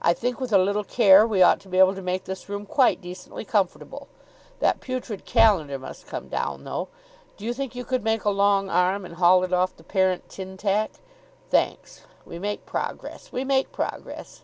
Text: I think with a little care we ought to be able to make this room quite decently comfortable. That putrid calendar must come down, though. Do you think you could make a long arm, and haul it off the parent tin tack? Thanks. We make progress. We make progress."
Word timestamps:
I 0.00 0.14
think 0.14 0.38
with 0.40 0.52
a 0.52 0.58
little 0.58 0.84
care 0.84 1.26
we 1.26 1.42
ought 1.42 1.58
to 1.58 1.68
be 1.68 1.80
able 1.80 1.96
to 1.96 2.00
make 2.00 2.22
this 2.22 2.48
room 2.48 2.66
quite 2.66 3.00
decently 3.00 3.44
comfortable. 3.44 4.06
That 4.60 4.78
putrid 4.80 5.24
calendar 5.24 5.76
must 5.76 6.06
come 6.06 6.28
down, 6.28 6.62
though. 6.62 6.86
Do 7.36 7.44
you 7.44 7.52
think 7.52 7.74
you 7.74 7.84
could 7.84 8.04
make 8.04 8.22
a 8.24 8.30
long 8.30 8.68
arm, 8.70 9.04
and 9.04 9.16
haul 9.16 9.42
it 9.42 9.52
off 9.52 9.76
the 9.76 9.82
parent 9.82 10.28
tin 10.28 10.56
tack? 10.56 10.92
Thanks. 11.50 12.02
We 12.24 12.38
make 12.38 12.64
progress. 12.64 13.32
We 13.32 13.42
make 13.42 13.72
progress." 13.72 14.42